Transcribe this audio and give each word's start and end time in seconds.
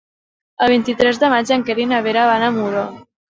El 0.67 0.71
vint-i-tres 0.71 1.19
de 1.23 1.29
maig 1.33 1.51
en 1.57 1.67
Quer 1.67 1.77
i 1.85 1.85
na 1.93 2.01
Vera 2.09 2.25
van 2.31 2.47
a 2.47 2.51
Muro. 2.57 2.89